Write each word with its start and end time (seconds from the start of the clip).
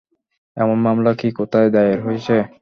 এমন 0.57 0.77
মামলা 0.85 1.11
কি 1.19 1.27
কোথায় 1.39 1.69
দায়ের 1.73 1.99
হয়েছে? 2.05 2.35